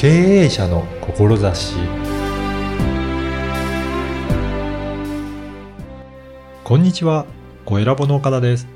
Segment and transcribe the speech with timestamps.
[0.00, 1.74] 経営者の志
[6.64, 7.26] こんにちは、
[7.66, 8.66] ご選ぼの岡田です。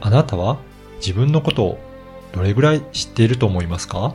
[0.00, 0.58] あなたは
[0.98, 1.78] 自分のことを
[2.30, 4.14] どれぐらい知っていると思いますか？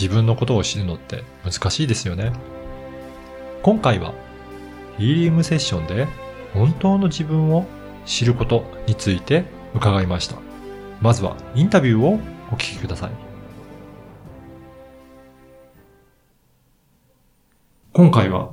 [0.00, 2.30] 自分のことを知るのって難しいですよね。
[3.64, 4.14] 今回は
[4.96, 6.06] ヒーリングセッションで
[6.54, 7.66] 本当の自分を
[8.04, 10.36] 知ることについて伺いました。
[11.00, 12.20] まずはインタビューを
[12.52, 13.25] お聞きください。
[17.96, 18.50] 今回は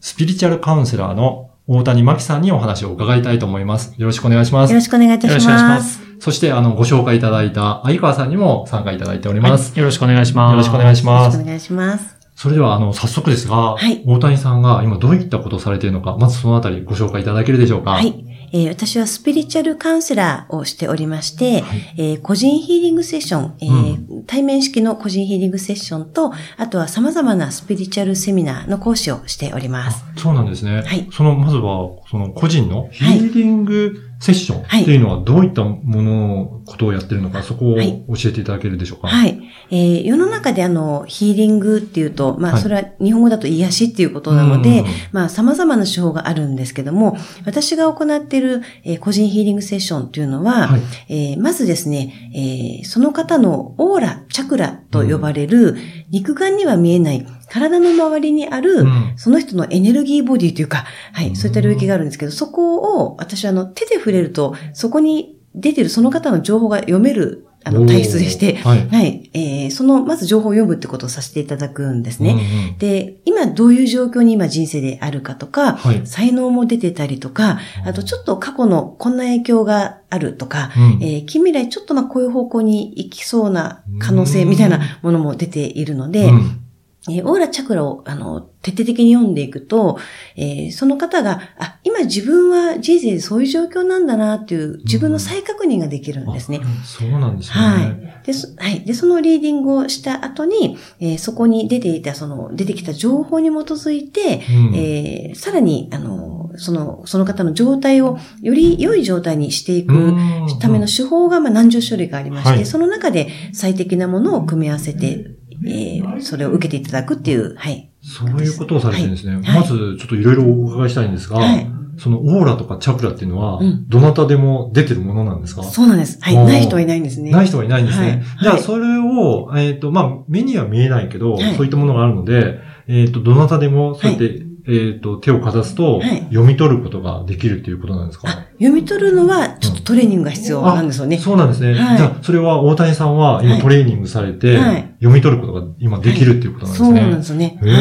[0.00, 3.92] スピリチュアルカウンセラーの大谷真紀さんにお話を伺いたいと思います。
[3.98, 4.70] よろしくお願いします。
[4.70, 5.68] よろしくお願いいたしよろしくお願いしま。
[5.74, 9.72] ますそして、あの、ご紹介いただいた相川さんにも参加いただいております。
[9.72, 10.52] はいよろしくお願いします。
[10.52, 11.36] よろしくお願いしよろます。
[11.36, 12.16] しくお願いします。
[12.36, 17.90] それでは、あの、早速ですが、はい大谷さんが今どういったことをされているのか、まずそのあたりご紹介いただけるでしょうか。
[17.90, 18.24] はい。
[18.52, 30.04] えー私はスピリチュアルカウンセラーをしておりまして、はいえー個人ヒーリングセッション、えー対面式の個人ヒーリングセッションと、あとは様々なスピリチュアルセミナーの講師をしております。
[30.16, 30.82] あそうなんですね。
[30.82, 34.82] はいその、まずは、その個人のヒーリングセッションはい。
[34.82, 38.04] っていうのはどういったもの、ことをやってるのか、そこをはい。
[38.08, 39.08] 教えていただけるでしょうか？
[39.08, 39.38] はい。
[39.70, 42.62] えー世の中であの、ヒーリングっていうと、まあ、はい。
[42.62, 50.80] それは日本語だと癒しっていうことなのでうん、まあ、様々な手法があるんですけども、私が行っている、えー個人ヒーリングセッションっていうのは、はい。
[51.08, 55.76] えーまずですね、えーその方のオーラ、チャクラと呼ばれる、
[56.10, 59.12] 肉眼には見えない体の周りにある、うん。
[59.16, 61.36] その人のエネルギーボディというか、はい、うん。
[61.36, 68.88] そういった領域があるんですけど、そこを私はあの手で触れると、そこに出てるその方の情報が読めるあの体質でして、はい。
[68.88, 72.32] はい、えーその、まず情報を読むってことをさせていただくんですね。
[72.32, 72.40] うんう
[72.72, 76.04] んで、今どういう状況に今人生であるかとか、はい。
[76.06, 80.98] 才能も出てたりとか、あとちょっと過去のこんな影響があるとか、うん。
[81.00, 86.63] えー近未来ちょっとまあこういう方向に行きそうな可能性みたいなものも出ているので、うん
[87.10, 89.98] えーオーラチャクラを、あの、徹底的に読んでいくと、
[90.36, 96.60] えーその方が、あ、今自分は人生でそういう状況なんだなっていう自分の再確認ができるんですね。
[96.62, 97.54] あそうなんですね。
[97.54, 97.82] は
[98.22, 98.26] い。
[98.26, 98.80] で、そはい。
[98.84, 115.26] で、そのリーディングをした後に、えーそこに出ていた、その、出てきた情報に基づいて、うんえーさらに、あの、その、その方の状態をより良い状態にしていくうんための手法が、まあ、何十種類かありまして、はいその中で最適なものを組み合わせて、
[115.64, 117.90] えーそれを受けていただくっていう、はい。
[118.02, 119.34] そういうことをされてるんですね。
[119.36, 121.66] はいまず、ちょっといろいろお伺いしたいんですが、はい
[121.96, 125.62] そのオーラとかチャクラっていうのは、うんどなたでも出てるものなんですか？
[125.62, 126.18] そうなんです。
[126.20, 126.36] はい。
[126.36, 127.30] ない人はいないんですね。
[127.30, 128.06] ない人はいないんですね。
[128.08, 141.18] はいじゃあ、はいそれを、えっ、と、まあ、目には見えないけど、はいそういったものがあるので、えっ、と、どなたでも、そうやって、えっ、と、手をかざすと、はい読み取ることができるっていうことなんですか、あ読み取るのは、ちょっとトレーニングが必要なんですよね。
[141.18, 141.74] そうなんですね。
[141.74, 146.88] はいじゃあ、それは大谷さんは今はいトレーニングされて、はい読み取ることが今できるっていうことなんですね。
[146.88, 147.58] そうなんですよね。
[147.60, 147.70] はい。
[147.70, 147.74] へ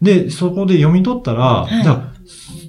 [0.00, 2.11] ーで、そこで読み取ったら、はいじゃあ、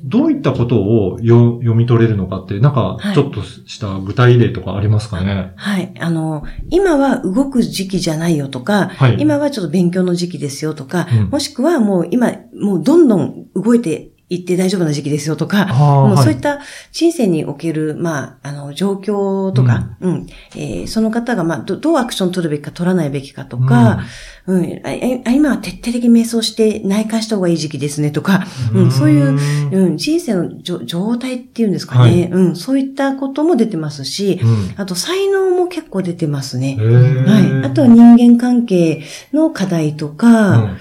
[0.03, 3.16] どういったことをよ読み取れるのかって、なんかは、い。
[3.16, 5.94] ちょっとした具体例とかありますかね、はい。
[6.00, 9.18] あの、今は動く時期じゃないよとか、はい。
[9.19, 11.30] 今はちょっと勉強の時期ですよとか、うん。
[11.30, 16.23] もしくはもう今、もうどんどん動いていって大丈夫な時期ですよとか、もうはい。
[16.23, 16.59] そういった
[16.91, 24.03] 人生における、まあ、あの、状況とか、うん、えーその方が、まあど、どうアクション取るべきか取らないべきかとか、
[24.45, 24.89] うん、あ
[25.25, 29.38] あ今は徹底的に瞑想して内観した方がいい時期ですねとか、うん、そういう、
[29.72, 32.23] うん、人生のじょ状態っていうんですかね、はい。
[32.25, 34.73] うん、そういったことも出てますし、うん。
[34.78, 36.78] あと才能も結構出てますね。
[36.78, 37.66] はい。
[37.66, 40.75] あとは人間関係の課題とか、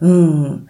[0.00, 0.66] うん、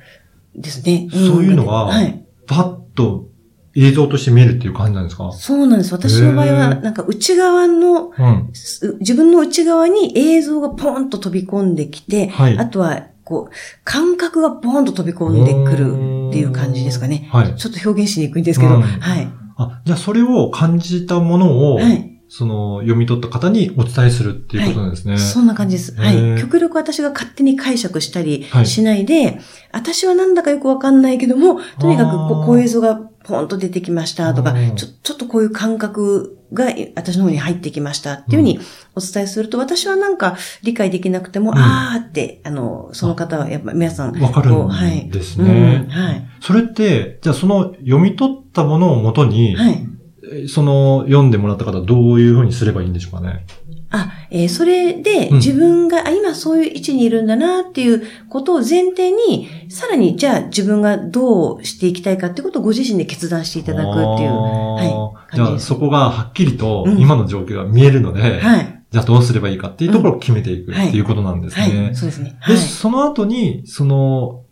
[0.57, 1.07] ですね。
[1.07, 2.25] んそういうのははい。
[2.47, 3.29] パッと
[3.75, 5.31] 映像として見えるっていう感じなんですか？
[5.33, 5.93] そうなんです。
[5.93, 8.51] 私の場合へは、ーなんか内側の、うん。
[8.55, 17.29] す自分の内側に映像がポンと飛び込んできて、はいあとは、こう、感覚がポンと飛び込んでくるっていう感じですかね。
[17.31, 17.55] はい。
[17.57, 19.29] ちょっと表現しにくいんですけど、うんはい。
[19.59, 22.16] あ、じゃあそれを感じたものを、はい。
[22.29, 25.17] その読み取った方にお伝えするっていうことなんですね。
[25.19, 25.95] そんな感じです。
[25.95, 26.41] はい。
[26.41, 29.41] 極力私が勝手に解釈したりはいしないで、
[29.73, 38.61] 私はなんだかよくわかんないけども、とにかくここういう映像がポンと出てきましたとかうん、ちょちょっとこういう感覚が私の方に入ってきましたっていうふうに
[38.95, 45.91] お伝えすると、私はなんか理解できなくても、うんあーって、あの、その方はやっぱ皆さん、わかるんですねうん。
[45.91, 46.27] はい。
[46.41, 49.89] それって、じゃあその読み取ったものをもとに、はい。
[50.33, 53.47] えその読んでもらった方どういうふうにすればいいんでしょうかね？
[53.91, 64.31] あ、えーそれでうん自分が、あ、今そういう位置にいるんだなっていうことを前提に、さらにじゃあ自分がどうしていきたいかってことをご自身で決断していただくっていう。
[64.31, 68.83] はいじゃあそこがはっきりとうん今の状況が見えるので、はい。
[68.91, 71.73] じゃあどうすればいいかっていうところを決めていくってはいいうことなんですはい。
[71.73, 71.91] ね。
[71.95, 72.37] そうですね。
[72.41, 72.59] はで、い。
[72.59, 74.45] その後に、その、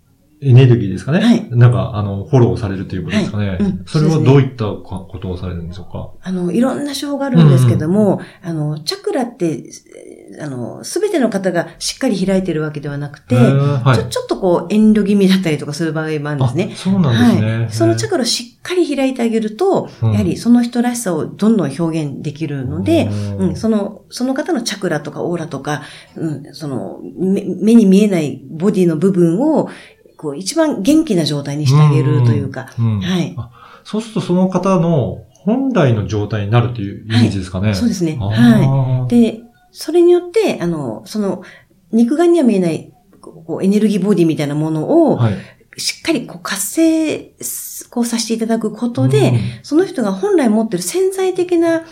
[0.44, 1.20] エネルギーですかね。
[1.20, 3.48] はいなんか、あの、フォローされるということですかね。
[3.48, 6.10] はいうんそれはどういったことをされるんでしょうか？
[6.22, 9.64] あの、いろんな手法があるんですけども、あの、チャクラって、
[10.40, 16.70] あの、すべての方がしっかり開いてるわけではなくて、はいちょ、ちょっとこう、遠慮気味だったりとかする場合もあるんですね。
[16.72, 17.56] あそうなんですね。
[17.58, 17.72] はい。
[17.72, 25.82] そのチャクラをしっかり開いてあげると、うんやはりその人らしさをどんどん表現できるので、うんうん、その、その方のチャクラとかオーラとか、
[26.16, 29.68] うん、その、目目に見えないボディの部分を、
[30.24, 33.34] こう、一番元気な状態にしてあげるというか、うんはい。
[33.36, 33.50] あ
[33.84, 37.74] そうするとその方の本来の状態になるというイメージですかね。
[37.74, 38.16] そうですね。
[38.20, 38.66] あはい。
[38.66, 41.42] ーで、それによって、あの、その、
[41.92, 45.34] 肉眼には見えない、こうエネルギーボディみたいなものを、はい。
[45.76, 47.34] しっかりこう活性、
[47.90, 51.82] こうさせていただくことで、うんその人が本来持ってる潜在的な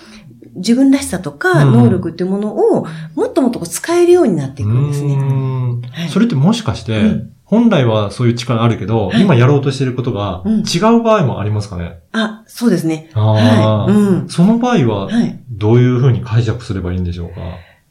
[0.55, 5.17] 自分らしさとかうん能力っていうものをもっともっとこう使えるようになっていくんですうね。
[5.17, 12.01] んはいそれってもしかして、うん本来はそういう力あるけど、はい今やろうとしていることがうん違う場合もありますかね？
[12.13, 13.11] あ、そうですね。
[13.13, 13.95] あはーい。
[13.95, 14.29] うん。
[14.31, 15.39] その場合は、はい。
[15.51, 17.35] どういうふうに解釈すればいいんでしょうか？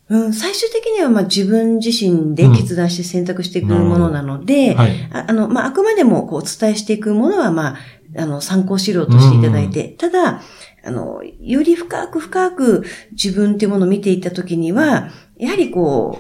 [0.10, 5.10] うん、最終的にはまあ自分自身で決断して選択していくものなので、はい。
[5.14, 7.78] ああの、まあ、あくまでもこうお伝えしていくものは、まあ、
[8.18, 10.42] あの、参考資料としていただいて、ただ、
[10.84, 16.20] あの、より深く深く自分っていうものを見ていったときには、やはりこ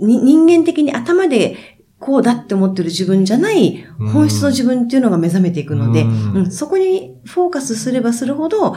[0.00, 1.73] う、に人間的に頭で
[2.04, 8.76] こうだって思ってる自分じゃないうん本質の自分っていうのが目覚めていくので、うんうんそこにフォーカスすればするほど、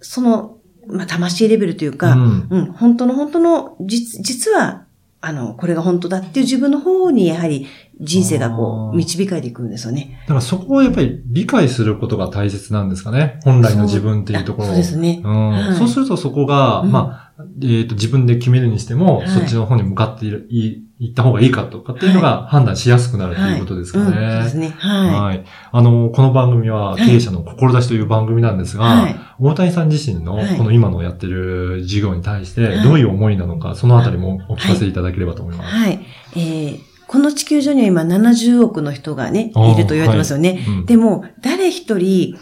[0.00, 4.84] その、まあ、魂レベルというか、うんうん、本当の本当の、実、実は、
[5.20, 7.66] あの、これが本当だっていう自分の方にやはり
[8.00, 10.20] 人生がこう、導かれていくんですよね。
[10.22, 13.40] だからそこをやっぱり理解することが大切なんですかね。
[13.42, 14.66] 本来の自分っていうところを。
[14.68, 15.20] そうですね。
[15.24, 24.04] うんはいそうするとそこが、うんまあ、えっ、と、自分で決めるにしても、はいそっちの方に向かっている、い行った方がいいかとかっていうのが判断しやすくなるということですかね。
[24.04, 24.74] はいうん、そうですね。
[24.78, 25.44] ははい。
[25.70, 28.78] あの、この番組は経営者の志という番組なんですい。
[28.78, 29.16] が、はい。
[29.38, 35.70] 大谷さん自身のはいこの今のやってる事業に対してはいどういう思いなのか、そのあたりもお聞かせいただければと思います。
[35.70, 36.00] はい。
[36.34, 40.62] えーこの地球上には今70億の人がね、いると言われてますよね。
[40.68, 42.36] うんでも、誰一人、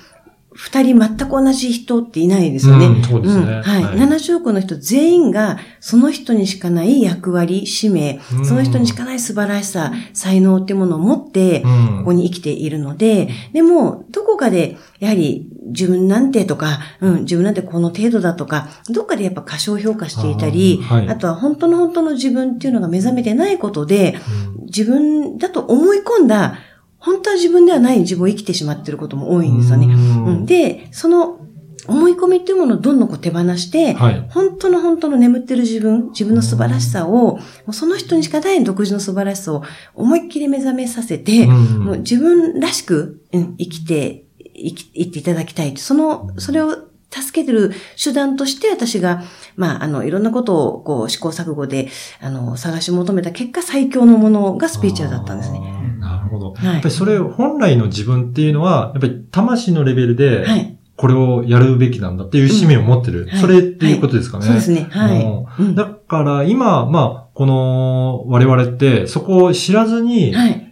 [0.56, 2.86] 二人全く同じ人っていないですよね。
[2.86, 3.44] うんそうですね。
[3.44, 3.82] んはい。
[3.84, 3.98] はい。
[3.98, 8.46] 70億の人全員が、その人にしかない役割、使命、うん。
[8.46, 11.98] その人にしかない素晴らしさ、才能っていうものを持って、うん。
[11.98, 21.08] ここに生きているので、でも、どこかで、やはり自分なんてとか、うん、自分なんてこの程度だとか、どっかでやっぱ過小評価していたり、あーはい。
[21.08, 24.18] あとは本当の本当の自分っていうのが目覚めてないことで、
[24.58, 24.64] うん。
[24.66, 26.58] 自分だと思い込んだ、
[27.06, 29.86] 本当は自分ではない自分を生きてしまっていることも多いんですよね。
[29.86, 31.38] うんうんで、その
[31.86, 34.26] 思い込みっていうものをどんどんこう手放して、はい。
[34.28, 39.62] 本当の本当の眠ってる自分、自分の素晴らしさを、もうその人にしかない独自の素晴らしさを
[39.94, 44.24] 思いっきり目覚めさせて、うんもう自分らしく、うん、生きて、
[44.56, 45.76] 生き、生きていただきたい。
[45.76, 46.76] その、それを
[47.10, 49.22] 助けてる手段として私が、
[49.54, 51.88] まあ、あの、いろんなことを、こう、試行錯誤で、
[52.20, 55.85] あの、探し求めた結果、最強のものがスピーチュアルだったんですね。
[56.26, 56.52] るほど。
[56.52, 60.72] はいやっぱりそれ、本来の自分っていうのは、やっぱり魂のレベルで、はい。
[60.96, 63.26] これをやるべきなんだっていう使命を持ってる。
[63.26, 64.46] はいそれっていうことですかね。
[64.46, 64.88] そうですね。
[64.90, 65.62] はい。
[65.62, 70.62] うんだから今、まあ、この我々ってそこを知らずに、はい。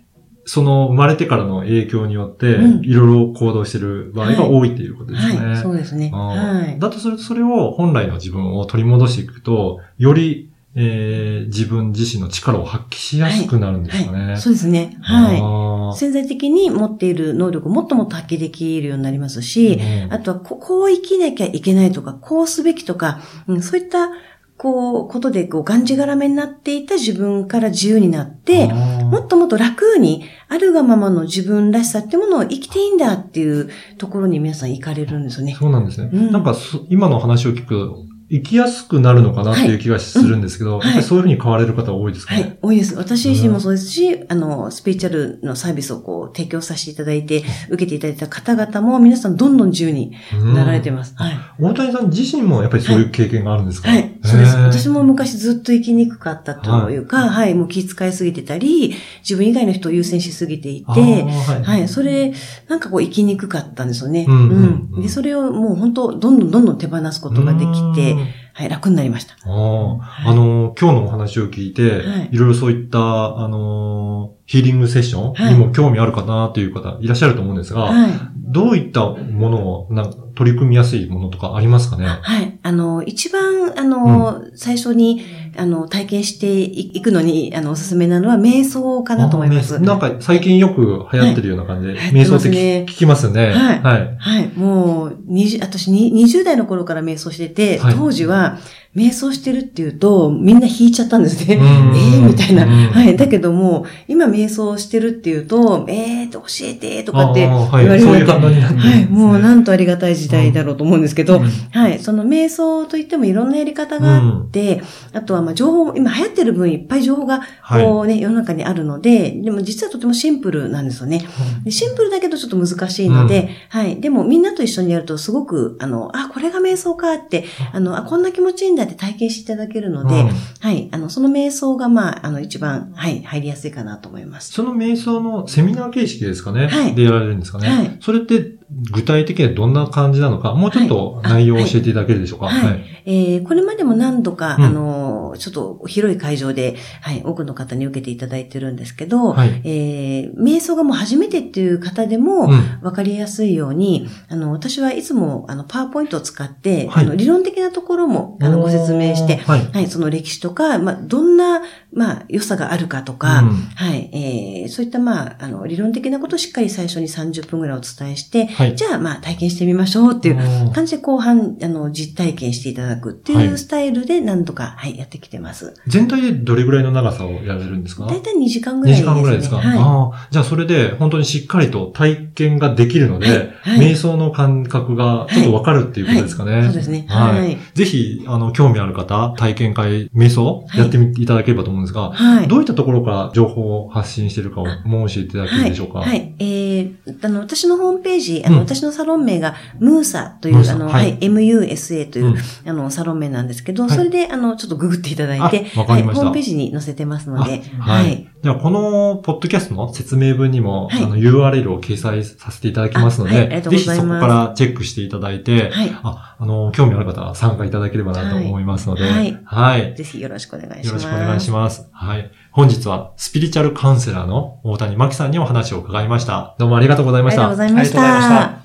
[0.47, 5.47] その生まれてからの影響によって、うんいろいろ行動してる場合が多いっていうことですね。
[5.47, 5.57] はい。
[5.57, 6.11] そうですね。
[6.15, 6.77] あはい。
[6.77, 14.27] ーだとするとそれを本来の自分を取り戻していくと、より、えー自分自身の力を発揮しやすくなるんですかね。
[14.27, 14.39] はい。
[14.39, 14.97] そうですね。
[15.01, 15.41] はい。
[15.41, 24.11] は潜在的に持っている能力をもっともっと発揮できるようになりますし、あとはこ、こう生きなきゃいけないとか、こうすべきとか、うん、そういった、
[24.57, 35.57] こう、ことで、こう、がんじがらめになっていた自分から自由になって、もっともっと楽に、あるがままの自分らしさってものを生きていいんだっていうところに皆さん行かれるんですよね。
[35.59, 36.09] そうなんですね。
[36.13, 42.41] うんなんかそ、今の話を聞くと、生きやすくなるのかなっていう気がするんですけど、はいやっぱりそういうふうに変われる方多いですかね？
[42.41, 42.95] はい、多いです。
[42.97, 51.15] 私自身もそうですし、あの、スピーチャルのサービスをこう、提供させていただいて、受けていただいた方々も皆さんどんどん自由にうんなられてます。
[51.17, 51.35] はい。
[51.61, 53.89] 大谷さん自身もやっぱりそういう経験があるんですか？
[53.91, 54.57] はい、そうです。
[54.57, 61.63] 私も昔ずっと生きにくかったというか、はい、もう気遣いすぎてたり、自分以外の人を優先しすぎていて、はい。
[61.63, 62.33] はい、それ、
[62.69, 64.25] なんかこう生きにくかったんですよね。
[64.27, 65.03] うんうんうん。
[65.03, 69.35] で、それをもう本当、どんどんどんどん手放すことができてうん、はい、楽になりました。
[69.35, 72.29] ああ、あの、今日のお話を聞いて、はい。
[72.33, 78.11] いろいろそういった、あの、ヒーリングセッショはいンにも興味あるかなという方いらっしゃると思うんですが、はい。
[78.35, 82.07] どういったものをなんか取り組みやすいものとかありますかね？
[82.07, 82.59] はい。
[82.63, 85.23] あの、一番、あの、最初に、
[85.57, 89.79] あの、体験していくのに、あの、おすすめなのは、瞑想かなと思います。
[89.81, 93.53] なんか最近よく流行ってるような感じで、はい瞑想ってね聞きますよね。
[93.53, 94.17] はいはい。
[94.19, 94.49] はい。
[94.57, 98.59] もう、20、私に20代の頃から瞑想してて、はい当時は、
[98.95, 101.57] 瞑想してるっていうと、みんな引いちゃったんですね。
[101.57, 102.65] う えんーみたいな。
[102.65, 103.17] うんはい。
[103.17, 109.07] だけども、今瞑想してるっていうと、えーと、教えて、とかって言われるはいそういうねはい。
[109.07, 111.99] もう、なんとありがたい時代だろうと思うんですけど、うんはい。
[111.99, 114.81] その瞑想といってもいろんなやり方があって、
[115.13, 121.27] あとは、まあ、情報も、今流行ってる分いっぱい情報が、こうね、世の中にあるので、でも実はとてもシンプルなんですよね。
[121.65, 124.01] でシンプルだけどちょっと難しいので、はい。
[124.01, 130.29] でもみんなと一緒にやるとすごく、あの、あ、これが瞑想かって、あの、あ、こんな気持ちいいんだって体験していただけるので、うん。
[130.61, 130.89] はい。
[130.93, 134.53] あの、その瞑想が、まあ、あの、一番、はい、入りやすいかなと思います。
[134.53, 136.95] その瞑想のセミナー形式ですかね、はい。
[136.95, 137.97] でやられるんですかね、はい。
[138.01, 138.55] それって
[138.93, 142.47] 具体的にはどんな感じなのか、もうちょっと内容を教えていただけるでしょうか？
[142.47, 142.85] はい。
[143.07, 144.65] えーこれまでも何度か、うん。
[144.65, 149.61] あの、ちょっと広い会場で、はい、多くの方に受けていただいてるんですけど、はい。
[149.65, 152.81] えー瞑想がもう初めてっていう方でも、うん。
[152.83, 157.05] わかりやすいように、あの、私はいつも、あの、パワーポイントを使って、はい。
[157.05, 159.67] あの、理論的なところも、あの、ご説明して、はい。
[159.73, 161.63] はい、その歴史とか、まあ、どんな、
[161.93, 163.51] まあ、良さがあるかとか、うん。
[163.75, 168.64] はい、えー、そういった、まあ、あの、理論的なことをしっかり最初に30分ぐらいお伝えして、はい。
[168.75, 175.75] じゃあ、まあ、体験してみましょうっていううん感じで後半、あの、実体験していただくってはいいうスタイルで何度か、はい、やってきてます。
[175.87, 178.07] 全体でどれぐらいの長さをやられるんですか？
[178.07, 179.15] だいたい2時間ぐ2らいですね。
[179.15, 179.79] 時間ぐらいですか、はい。
[179.79, 180.29] ああ。
[180.31, 186.63] じゃあそれで本当にしっかりと体験ができるので、はいはい瞑想の感覚がちょっとわかるっていうことですかね？
[186.65, 187.07] そうですね。
[187.09, 187.39] はい。
[187.41, 187.59] はい。
[187.75, 192.49] ぜひ、あの、興味ある方、体験会、瞑想、はいやってみていただければと思うんですが、はい。
[192.49, 196.01] どういったところから情報を発信しているかをもう教えていただけるでしょうか？
[196.01, 196.09] はい。
[196.09, 196.35] はい。
[196.39, 198.63] えー、あの、私のホームページ、あの、うん。
[198.63, 202.37] 私のサロン名が、ムーサという、あの、MUSA という、うん。
[202.67, 203.97] あの、サロン名なんですけど、はい。
[203.97, 208.29] それで、あの、ちょっとググっていただいて、ホームページに載せてますので、あはい。
[208.45, 215.99] では、この、ポッドキャストの説明文にも、はいあの、URL を掲載させていただきますので、あはいぜひそこからチェックしていただいて、はい。
[216.03, 219.95] あ、あの、興味ある方は参加いただければなと思いますので、はいはい。
[219.97, 220.87] ぜひよろしくお願いします。
[220.89, 221.89] よろしくお願いします。
[221.91, 222.31] はい。
[222.53, 226.55] 本日は、スピリチュアルカウンセラーの大谷真紀さんにお話を伺いました。
[226.59, 227.49] どうもありがとうございました。
[227.49, 228.01] ありがとうございました。
[228.01, 228.65] ありがとうございました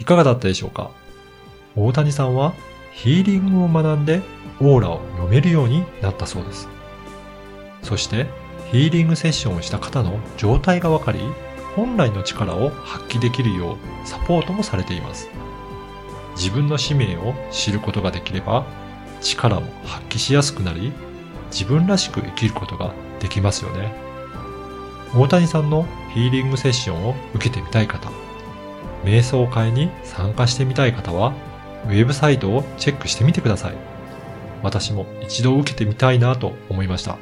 [0.00, 0.90] いかがだったでしょうか？
[1.76, 2.54] 大谷さんは
[2.92, 4.22] ヒーリングを学んで
[4.60, 6.77] オーラを読めるようになったそうです。
[7.82, 8.26] そして
[8.70, 11.20] ヒーリングセッションをした方の状態がわかり、
[11.74, 15.28] 本来の力を発揮できるようサポートもされています。
[16.36, 18.66] 自分の使命を知ることができれば、
[19.20, 20.92] 力も発揮しやすくなり、
[21.50, 23.92] 自分らしく生きることができますよね。
[25.16, 28.10] 大谷さんのヒーリングセッションを受けてみたい方、
[29.04, 31.32] 瞑想会に参加してみたい方は、
[31.86, 33.74] ウェブサイトをチェックしてみてください。
[34.62, 37.16] 私も一度受けてみたいなと思いました。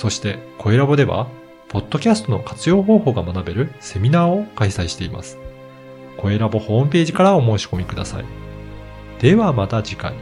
[0.00, 1.28] そして、声ラボでは、
[1.68, 5.36] ポッドキャストの活用方法が学べるセミナーを開催しています。
[6.16, 8.24] 声ラボホームページからお申し込みください。
[9.18, 10.14] ではまた次回。